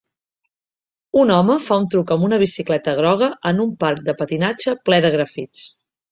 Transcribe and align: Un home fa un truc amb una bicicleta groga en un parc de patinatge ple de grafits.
Un 1.23 1.33
home 1.33 1.57
fa 1.65 1.75
un 1.81 1.83
truc 1.93 2.13
amb 2.15 2.25
una 2.27 2.39
bicicleta 2.43 2.95
groga 2.99 3.27
en 3.51 3.61
un 3.65 3.75
parc 3.83 4.01
de 4.07 4.15
patinatge 4.23 4.75
ple 4.89 4.99
de 5.05 5.13
grafits. 5.17 5.67